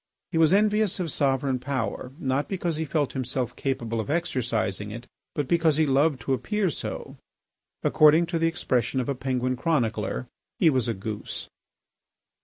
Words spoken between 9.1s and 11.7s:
Penguin chronicler, "he was a goose."